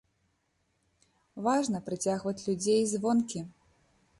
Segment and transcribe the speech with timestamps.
[1.47, 3.39] Важна прыцягваць людзей звонкі.